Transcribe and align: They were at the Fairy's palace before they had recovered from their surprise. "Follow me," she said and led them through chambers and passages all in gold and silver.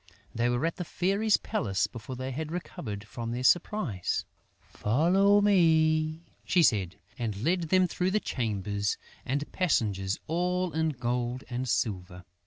They 0.33 0.49
were 0.49 0.65
at 0.65 0.77
the 0.77 0.83
Fairy's 0.83 1.37
palace 1.37 1.85
before 1.85 2.15
they 2.15 2.31
had 2.31 2.51
recovered 2.51 3.03
from 3.03 3.29
their 3.29 3.43
surprise. 3.43 4.25
"Follow 4.59 5.41
me," 5.41 6.23
she 6.43 6.63
said 6.63 6.95
and 7.19 7.43
led 7.43 7.69
them 7.69 7.87
through 7.87 8.09
chambers 8.21 8.97
and 9.27 9.51
passages 9.51 10.19
all 10.25 10.71
in 10.73 10.89
gold 10.89 11.43
and 11.51 11.69
silver. 11.69 12.25